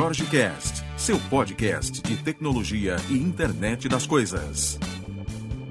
[0.00, 4.78] Jorge Cast, seu podcast de tecnologia e internet das coisas.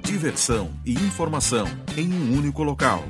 [0.04, 1.66] Diversão e informação
[1.98, 3.02] em um único local.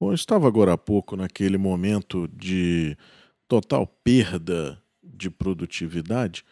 [0.00, 2.98] Bom, eu estava agora há pouco naquele momento de
[3.46, 6.44] total perda de produtividade,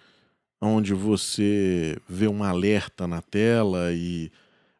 [0.60, 4.30] onde você vê um alerta na tela e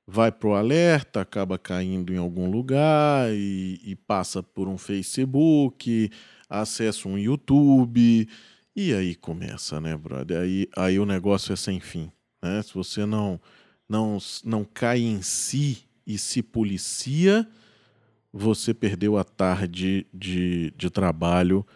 [0.07, 6.11] vai para o alerta, acaba caindo em algum lugar e, e, passa por um Facebook,
[6.49, 8.29] acessa um YouTube
[8.75, 10.41] e aí começa, né, brother?
[10.41, 12.11] Aí, aí o negócio é sem fim,
[12.43, 12.63] né?
[12.63, 13.41] Se você não
[13.89, 17.49] não não cai em si e se policia,
[18.33, 21.67] você perdeu a tarde de, de trabalho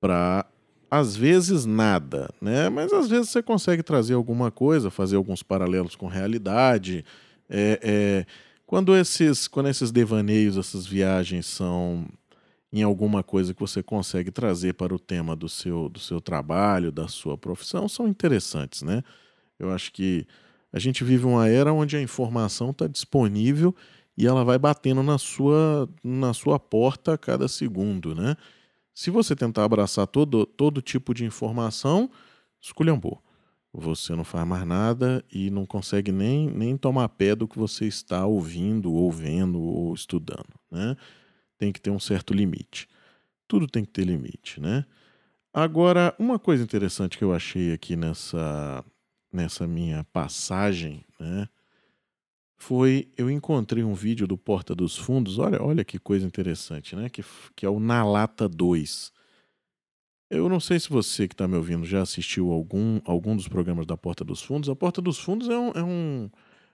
[0.00, 0.46] para
[0.90, 2.68] às vezes nada, né?
[2.68, 7.04] Mas às vezes você consegue trazer alguma coisa, fazer alguns paralelos com realidade,
[7.48, 8.26] é, é,
[8.66, 12.06] quando, esses, quando esses devaneios, essas viagens são
[12.72, 16.92] em alguma coisa que você consegue trazer para o tema do seu, do seu trabalho,
[16.92, 19.02] da sua profissão, são interessantes, né?
[19.58, 20.26] Eu acho que
[20.72, 23.74] a gente vive uma era onde a informação está disponível
[24.16, 28.36] e ela vai batendo na sua, na sua porta a cada segundo, né?
[28.94, 32.10] Se você tentar abraçar todo, todo tipo de informação,
[32.60, 33.20] esculhambou
[33.72, 37.86] você não faz mais nada e não consegue nem, nem tomar pé do que você
[37.86, 40.48] está ouvindo, ou vendo ou estudando.
[40.70, 40.96] Né?
[41.60, 42.88] Tem que ter um certo limite.
[43.46, 44.58] Tudo tem que ter limite.
[44.58, 44.86] Né?
[45.52, 48.82] Agora, uma coisa interessante que eu achei aqui nessa,
[49.30, 51.46] nessa minha passagem né,
[52.56, 55.38] foi eu encontrei um vídeo do Porta dos Fundos.
[55.38, 57.10] Olha, olha que coisa interessante, né?
[57.10, 57.22] Que,
[57.54, 59.12] que é o Na Lata 2.
[60.30, 63.84] Eu não sei se você que está me ouvindo já assistiu algum, algum dos programas
[63.84, 64.70] da Porta dos Fundos.
[64.70, 66.30] A Porta dos Fundos é um, é um,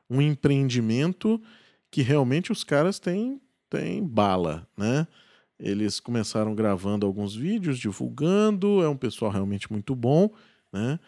[0.08, 1.42] um empreendimento
[1.90, 5.06] que realmente os caras têm, têm bala, né?
[5.58, 10.30] Eles começaram gravando alguns vídeos, divulgando, é um pessoal realmente muito bom,
[10.72, 10.98] né?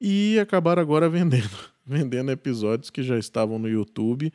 [0.00, 1.50] E acabaram agora vendendo,
[1.84, 4.32] vendendo episódios que já estavam no YouTube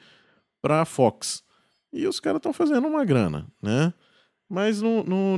[0.62, 1.44] para a Fox.
[1.92, 3.94] E os caras estão fazendo uma grana, né?
[4.48, 4.82] Mas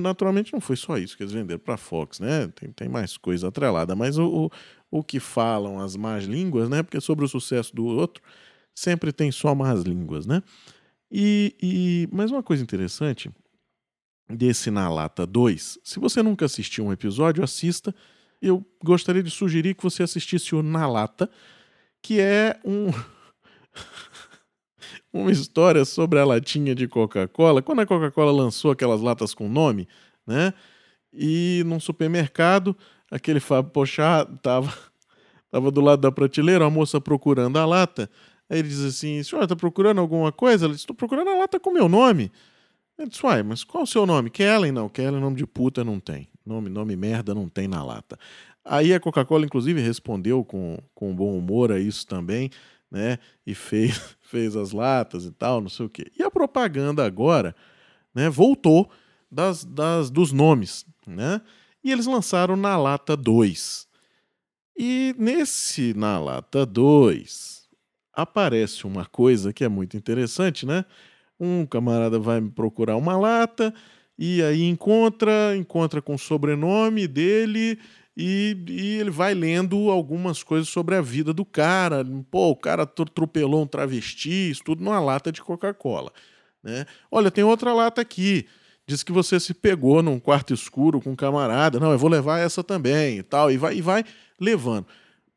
[0.02, 2.48] naturalmente não foi só isso que eles venderam para a Fox, né?
[2.56, 3.96] Tem, tem mais coisa atrelada.
[3.96, 4.50] Mas o,
[4.92, 6.84] o, o, que falam as más línguas, né?
[6.84, 8.22] Porque sobre o sucesso do outro,
[8.76, 10.44] sempre tem só más línguas, né?
[11.12, 13.32] E, e mais uma coisa interessante
[14.30, 17.96] desse Na Lata 2, se você nunca assistiu um episódio, assista.
[18.42, 21.30] Eu gostaria de sugerir que você assistisse o Na Lata,
[22.02, 22.88] que é um.
[25.12, 27.62] uma história sobre a latinha de Coca-Cola.
[27.62, 29.88] Quando a Coca-Cola lançou aquelas latas com nome,
[30.26, 30.54] né?
[31.12, 32.76] E num supermercado,
[33.10, 34.74] aquele Fábio Pochá tava,
[35.50, 38.10] tava do lado da prateleira, a moça procurando a lata.
[38.50, 40.66] Aí ele diz assim: senhora, está procurando alguma coisa?
[40.66, 42.32] Ela disse: estou procurando a lata com meu nome.
[42.98, 44.30] Ele disse: uai, mas qual o seu nome?
[44.30, 44.72] Kellen?
[44.72, 46.28] Não, Kellen, nome de puta não tem.
[46.46, 48.18] Nome, nome merda não tem na lata.
[48.64, 52.50] Aí a Coca-Cola, inclusive, respondeu com, com bom humor a isso também
[52.92, 53.20] né?
[53.46, 56.12] E fez, fez as latas e tal, não sei o quê.
[56.18, 57.56] E a propaganda agora,
[58.14, 58.30] né?
[58.30, 58.90] Voltou
[59.32, 61.42] das, das dos nomes, né?
[61.84, 63.88] E eles lançaram na lata 2.
[64.78, 67.57] E nesse na lata 2
[68.18, 70.84] aparece uma coisa que é muito interessante, né?
[71.40, 73.72] Um camarada vai procurar uma lata
[74.18, 77.78] e aí encontra, encontra com o sobrenome dele
[78.18, 82.04] e, e, ele vai lendo algumas coisas sobre a vida do cara.
[82.32, 86.12] Pô, o cara atropelou um travesti, isso tudo numa lata de Coca-Cola.
[86.64, 86.88] Né?
[87.12, 88.48] Olha, tem outra lata aqui.
[88.88, 91.80] Diz que você se pegou num quarto escuro com um camarada.
[91.80, 93.52] Não, eu vou levar essa também e tal.
[93.52, 94.04] E vai, e vai
[94.40, 94.88] levando.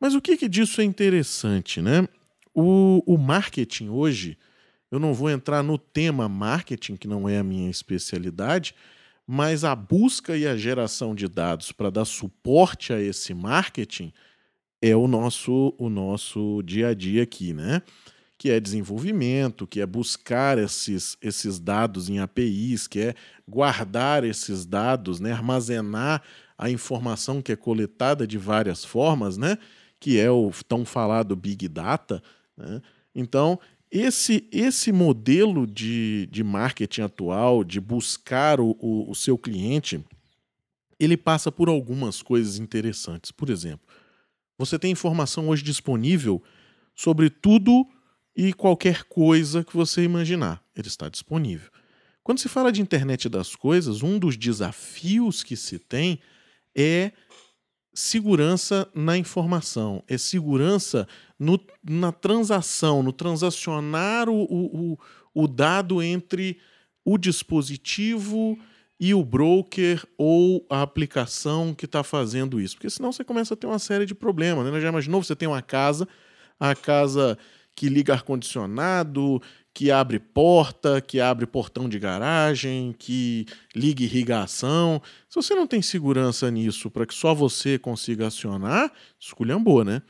[0.01, 2.09] Mas o que, que disso é interessante, né?
[2.55, 4.37] O, o marketing hoje,
[4.91, 8.75] eu não vou entrar no tema marketing, que não é a minha especialidade,
[9.27, 14.13] mas a busca e a geração de dados para dar suporte a esse marketing
[14.83, 17.83] é o nosso o nosso dia a dia aqui, né?
[18.37, 23.15] Que é desenvolvimento, que é buscar esses, esses dados em APIs, que é
[23.47, 25.33] guardar esses dados, né?
[25.33, 26.23] armazenar
[26.57, 29.59] a informação que é coletada de várias formas, né?
[30.01, 32.23] Que é o tão falado Big Data.
[32.61, 32.83] Né?
[33.15, 33.59] Então,
[33.91, 40.05] esse, esse modelo de, de marketing atual, de buscar o, o, o seu cliente,
[40.99, 43.33] ele passa por algumas coisas interessantes.
[43.33, 43.87] Por exemplo,
[44.57, 46.43] você tem informação hoje disponível
[46.95, 47.87] sobre tudo
[48.37, 50.63] e qualquer coisa que você imaginar.
[50.77, 51.71] Ele está disponível.
[52.23, 56.21] Quando se fala de internet das coisas, um dos desafios que se tem
[56.77, 57.11] é
[57.93, 61.09] segurança na informação, é segurança
[61.39, 64.99] no, na transação, no transacionar o, o,
[65.35, 66.59] o dado entre
[67.05, 68.59] o dispositivo
[68.99, 72.77] e o broker ou a aplicação que está fazendo isso.
[72.77, 74.71] Porque senão você começa a ter uma série de problemas.
[74.71, 74.81] Né?
[74.81, 75.23] Já imaginou?
[75.23, 76.07] Você tem uma casa,
[76.59, 77.39] a casa
[77.81, 79.41] que liga ar-condicionado,
[79.73, 85.01] que abre porta, que abre portão de garagem, que liga irrigação.
[85.31, 90.03] Se você não tem segurança nisso para que só você consiga acionar, esculhambou, né?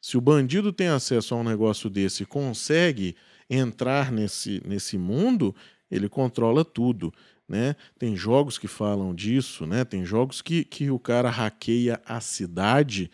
[0.00, 3.14] Se o bandido tem acesso a um negócio desse e consegue
[3.48, 5.54] entrar nesse, nesse mundo,
[5.88, 7.14] ele controla tudo.
[7.48, 7.76] Né?
[7.96, 9.84] Tem jogos que falam disso, né?
[9.84, 13.08] tem jogos que, que o cara hackeia a cidade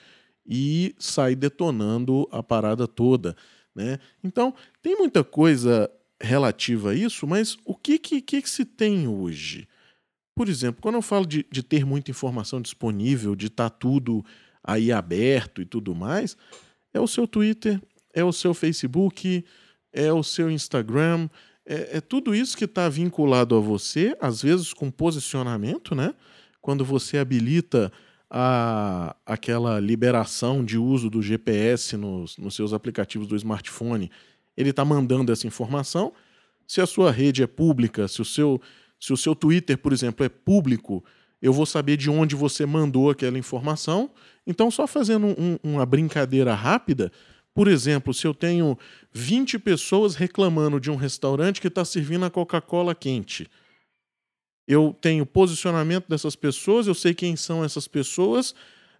[0.46, 3.36] e sai detonando a parada toda.
[3.74, 3.98] Né?
[4.22, 5.90] Então, tem muita coisa
[6.20, 9.66] relativa a isso, mas o que, que, que, se tem hoje?
[10.34, 14.24] Por exemplo, quando eu falo de, de ter muita informação disponível, de estar tá tudo
[14.62, 16.36] aí aberto e tudo mais,
[16.92, 17.80] é o seu Twitter,
[18.12, 19.44] é o seu Facebook,
[19.92, 21.28] é o seu Instagram,
[21.64, 26.14] é, é tudo isso que está vinculado a você, às vezes com posicionamento, né?
[26.60, 27.90] Quando você habilita
[28.30, 34.10] a, aquela liberação de uso do GPS nos, nos seus aplicativos do smartphone,
[34.56, 36.12] ele está mandando essa informação.
[36.66, 38.60] Se a sua rede é pública, se o seu,
[39.00, 41.04] se o seu Twitter, por exemplo, é público,
[41.42, 44.10] eu vou saber de onde você mandou aquela informação.
[44.46, 47.10] Então, só fazendo um, uma brincadeira rápida,
[47.52, 48.78] por exemplo, se eu tenho
[49.12, 53.50] 20 pessoas reclamando de um restaurante que está servindo a Coca-Cola quente,
[54.70, 58.54] eu tenho posicionamento dessas pessoas, eu sei quem são essas pessoas,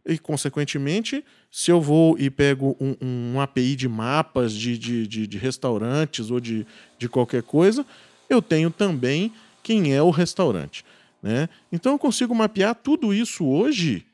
[0.05, 2.97] e, consequentemente, se eu vou e pego um,
[3.35, 6.67] um API de mapas de, de, de, de, restaurantes ou de,
[6.99, 7.87] de qualquer coisa,
[8.29, 9.33] eu tenho também
[9.63, 10.85] quem é o restaurante.
[11.23, 11.49] Né?
[11.71, 14.05] Então eu consigo mapear tudo isso hoje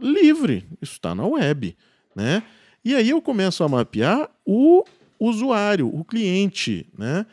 [0.00, 0.64] livre.
[0.80, 1.74] Isso está na web.
[2.14, 2.42] Né?
[2.84, 4.84] E aí eu começo a mapear o
[5.18, 6.86] usuário, o cliente.
[6.96, 7.26] Né?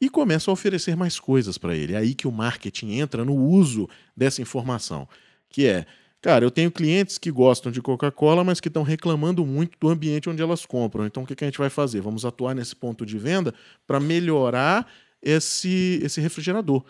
[0.00, 1.94] E começa a oferecer mais coisas para ele.
[1.94, 5.08] É aí que o marketing entra no uso dessa informação,
[5.48, 5.86] que é,
[6.20, 10.28] cara, eu tenho clientes que gostam de Coca-Cola, mas que estão reclamando muito do ambiente
[10.28, 11.06] onde elas compram.
[11.06, 12.00] Então, o que, que a gente vai fazer?
[12.00, 13.54] Vamos atuar nesse ponto de venda
[13.86, 14.86] para melhorar
[15.22, 16.84] esse, esse refrigerador,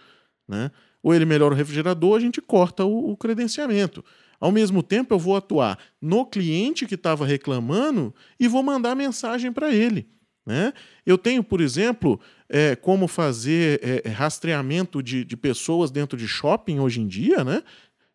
[0.49, 0.71] né?
[1.03, 4.05] Ou ele melhora o refrigerador, a gente corta o, o credenciamento.
[4.41, 9.53] Ao mesmo tempo, eu vou atuar no cliente que estava reclamando e vou mandar mensagem
[9.53, 10.09] para ele.
[10.47, 10.73] Né?
[11.05, 16.29] Eu tenho, por exemplo, é, como fazer é, é, rastreamento de, de pessoas dentro de
[16.29, 17.65] shopping hoje em dia, né?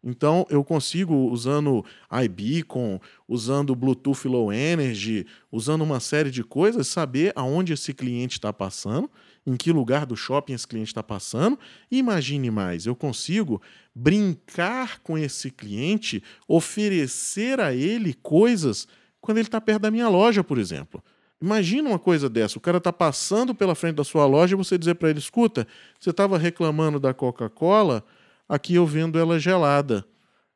[0.03, 1.85] Então eu consigo, usando
[2.23, 8.51] iBeacon, usando Bluetooth Low Energy, usando uma série de coisas, saber aonde esse cliente está
[8.51, 9.11] passando,
[9.45, 11.59] em que lugar do shopping esse cliente está passando.
[11.91, 13.61] Imagine mais, eu consigo
[13.93, 18.87] brincar com esse cliente, oferecer a ele coisas
[19.19, 21.03] quando ele está perto da minha loja, por exemplo.
[21.41, 24.77] Imagina uma coisa dessa: o cara está passando pela frente da sua loja e você
[24.77, 25.67] dizer para ele: escuta,
[25.99, 28.05] você estava reclamando da Coca-Cola,
[28.47, 30.05] aqui eu vendo ela gelada.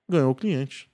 [0.08, 0.86] Ganhou o cliente.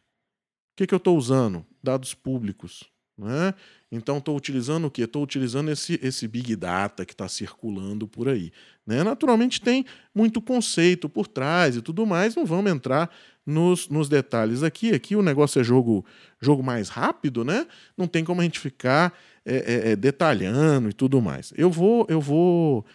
[0.73, 1.65] O que, que eu estou usando?
[1.83, 2.89] Dados públicos.
[3.17, 3.53] Né?
[3.91, 5.03] Então estou utilizando o quê?
[5.03, 8.51] Estou utilizando esse, esse Big Data que está circulando por aí.
[8.87, 9.03] Né?
[9.03, 9.85] Naturalmente tem
[10.15, 13.11] muito conceito por trás e tudo mais, não vamos entrar
[13.45, 14.93] nos, nos detalhes aqui.
[14.93, 16.05] Aqui o negócio é jogo,
[16.39, 17.67] jogo mais rápido, né?
[17.97, 19.13] Não tem como a gente ficar
[19.45, 21.53] é, é, é, detalhando e tudo mais.
[21.57, 22.85] Eu vou, eu vou.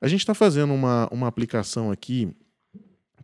[0.00, 2.34] A gente está fazendo uma, uma aplicação aqui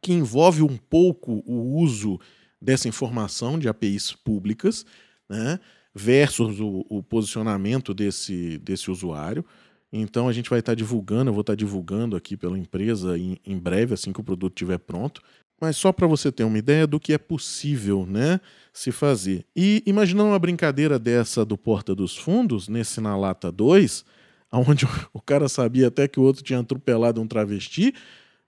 [0.02, 2.20] que envolve um pouco o uso
[2.60, 4.84] dessa informação de APIs públicas,
[5.28, 5.58] né,
[5.94, 9.44] versus o, o posicionamento desse, desse usuário.
[9.92, 13.18] Então a gente vai estar tá divulgando, eu vou estar tá divulgando aqui pela empresa
[13.18, 15.22] em, em breve, assim que o produto estiver pronto.
[15.60, 18.40] Mas só para você ter uma ideia do que é possível né,
[18.72, 19.46] se fazer.
[19.54, 24.04] E imaginando uma brincadeira dessa do Porta dos Fundos, nesse Na Lata 2,
[24.52, 27.94] onde o cara sabia até que o outro tinha atropelado um travesti,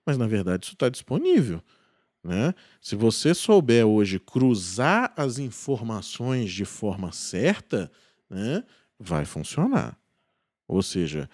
[0.05, 1.61] mas na verdade isso está disponível.
[2.23, 2.53] Né?
[2.81, 7.91] Se você souber hoje cruzar as informações de forma certa,
[8.29, 8.63] né,
[8.99, 9.97] vai funcionar.
[10.69, 11.27] Ou seja,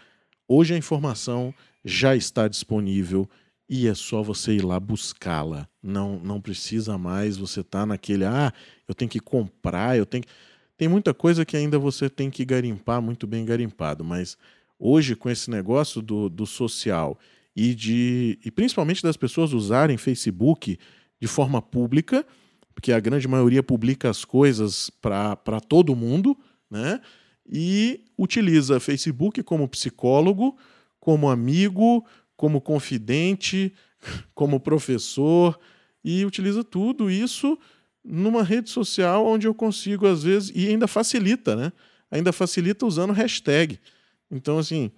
[0.48, 3.30] hoje a informação já está disponível
[3.70, 5.68] e é só você ir lá buscá-la.
[5.84, 8.54] Não, não precisa mais você estar tá naquele, ah,
[8.88, 10.30] eu tenho que comprar, eu tenho que...
[10.78, 14.38] Tem muita coisa que ainda você tem que garimpar muito bem garimpado, mas
[14.80, 17.18] hoje com esse negócio do, do social
[17.56, 20.78] e de e principalmente das pessoas usarem Facebook
[21.20, 22.26] de forma pública,
[22.74, 26.38] porque a grande maioria publica as coisas para todo mundo,
[26.70, 27.00] né?
[27.48, 30.58] E utiliza Facebook como psicólogo,
[31.00, 33.74] como amigo, como confidente,
[34.34, 35.60] como professor,
[36.04, 37.58] e utiliza tudo isso
[38.04, 41.72] numa rede social onde eu consigo, às vezes, e ainda facilita, né?
[42.12, 43.80] Ainda facilita usando hashtag.
[44.30, 44.92] Então, assim,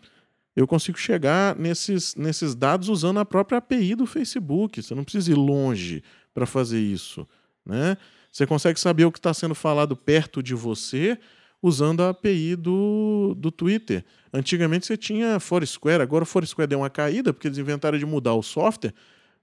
[0.55, 4.81] eu consigo chegar nesses, nesses dados usando a própria API do Facebook.
[4.81, 7.27] Você não precisa ir longe para fazer isso.
[7.65, 7.95] Né?
[8.31, 11.17] Você consegue saber o que está sendo falado perto de você
[11.61, 14.05] usando a API do, do Twitter.
[14.33, 18.33] Antigamente você tinha Foursquare, agora o Foursquare deu uma caída porque eles inventaram de mudar
[18.33, 18.93] o software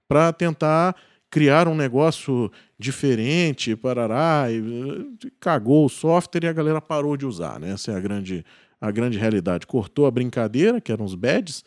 [0.07, 0.95] para tentar
[1.29, 7.59] criar um negócio diferente, parará, e cagou o software e a galera parou de usar,
[7.59, 7.71] né?
[7.71, 8.45] Essa é a grande,
[8.79, 9.67] a grande realidade.
[9.67, 11.63] Cortou a brincadeira, que eram os badges,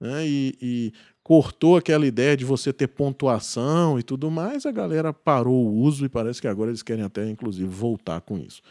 [0.00, 0.24] né?
[0.24, 0.92] e, e
[1.28, 6.04] cortou aquela ideia de você ter pontuação e tudo mais, a galera parou o uso
[6.04, 8.62] e parece que agora eles querem até, inclusive, voltar com isso.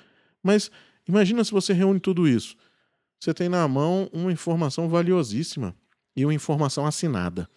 [0.41, 0.71] Mas
[1.07, 2.55] imagina se você reúne tudo isso.
[3.19, 5.75] Você tem na mão uma informação valiosíssima
[6.15, 7.49] e uma informação assinada,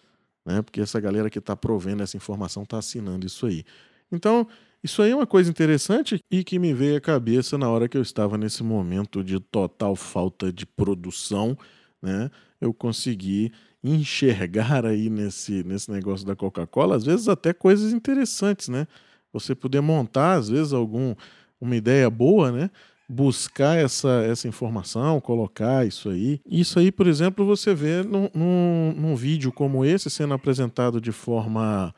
[0.45, 0.61] né?
[0.61, 3.63] Porque essa galera que está provendo essa informação está assinando isso aí.
[4.11, 4.47] Então,
[4.83, 7.97] isso aí é uma coisa interessante e que me veio à cabeça na hora que
[7.97, 11.55] eu estava nesse momento de total falta de produção,
[12.01, 12.31] né?
[12.59, 13.51] Eu consegui
[13.83, 18.87] enxergar aí nesse, nesse negócio da Coca-Cola, às vezes até coisas interessantes, né?
[19.33, 21.15] Você poder montar, às vezes, algum,
[21.59, 22.69] uma ideia boa, né?
[23.13, 26.39] Buscar essa, essa informação, colocar isso aí.
[26.45, 31.11] Isso aí, por exemplo, você vê num, num, num vídeo como esse sendo apresentado de
[31.11, 31.93] forma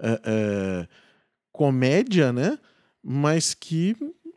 [0.00, 0.88] é, é,
[1.52, 2.58] comédia, né?
[3.00, 3.94] Mas que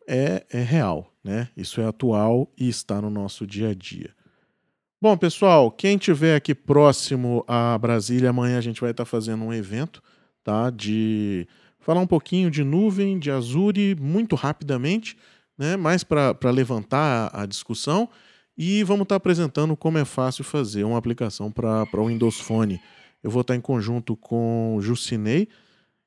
[0.08, 1.50] é, é real, né?
[1.58, 4.14] Isso é atual e está no nosso dia a dia.
[5.02, 9.54] Bom, pessoal, quem tiver aqui próximo a Brasília, amanhã a gente vai estar fazendo um
[9.54, 10.04] evento,
[10.44, 10.70] tá?
[10.70, 11.48] De
[11.80, 15.18] falar um pouquinho de nuvem, de Azure, muito rapidamente,
[15.60, 15.78] né?
[15.78, 18.10] Mais para levantar a discussão.
[18.58, 22.80] E vamos estar apresentando como é fácil fazer uma aplicação para o Windows Phone.
[23.22, 25.48] Eu vou estar em conjunto com o Jucinei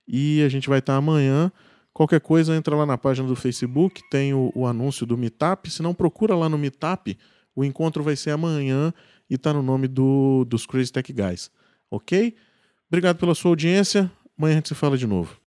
[0.08, 1.52] e a gente vai estar amanhã.
[1.92, 5.70] Qualquer coisa, entra lá na página do Facebook, tem o, o anúncio do Meetup.
[5.70, 7.16] Se não, procura lá no Meetup
[7.54, 8.92] o encontro vai ser amanhã
[9.28, 11.50] e está no nome do, dos Crazy Tech Guys.
[11.90, 12.34] Ok?
[12.88, 14.10] Obrigado pela sua audiência.
[14.36, 15.36] Amanhã a gente se fala de novo.